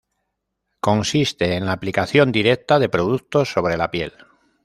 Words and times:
Consiste 0.79 1.53
en 1.57 1.67
la 1.67 1.73
aplicación 1.73 2.31
directa 2.31 2.79
de 2.79 2.89
productos 2.89 3.51
sobre 3.51 3.77
la 3.77 3.91
piel. 3.91 4.11